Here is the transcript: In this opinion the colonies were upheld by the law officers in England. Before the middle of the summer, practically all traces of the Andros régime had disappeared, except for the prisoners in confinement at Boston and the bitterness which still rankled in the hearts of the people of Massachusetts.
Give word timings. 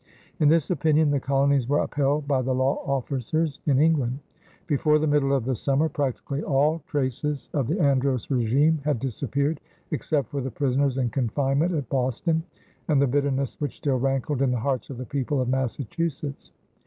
In 0.39 0.49
this 0.49 0.71
opinion 0.71 1.11
the 1.11 1.19
colonies 1.19 1.69
were 1.69 1.77
upheld 1.77 2.27
by 2.27 2.41
the 2.41 2.55
law 2.55 2.77
officers 2.87 3.59
in 3.67 3.77
England. 3.79 4.17
Before 4.65 4.97
the 4.97 5.05
middle 5.05 5.31
of 5.31 5.45
the 5.45 5.55
summer, 5.55 5.89
practically 5.89 6.41
all 6.41 6.81
traces 6.87 7.49
of 7.53 7.67
the 7.67 7.79
Andros 7.79 8.25
régime 8.25 8.81
had 8.81 8.99
disappeared, 8.99 9.61
except 9.91 10.31
for 10.31 10.41
the 10.41 10.49
prisoners 10.49 10.97
in 10.97 11.11
confinement 11.11 11.75
at 11.75 11.87
Boston 11.89 12.41
and 12.87 12.99
the 12.99 13.05
bitterness 13.05 13.61
which 13.61 13.77
still 13.77 13.99
rankled 13.99 14.41
in 14.41 14.49
the 14.49 14.57
hearts 14.59 14.89
of 14.89 14.97
the 14.97 15.05
people 15.05 15.39
of 15.39 15.49
Massachusetts. 15.49 16.51